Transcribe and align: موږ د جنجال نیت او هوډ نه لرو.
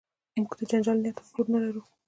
موږ 0.39 0.51
د 0.59 0.61
جنجال 0.69 0.97
نیت 1.03 1.17
او 1.19 1.27
هوډ 1.33 1.47
نه 1.53 1.59
لرو. 1.63 1.81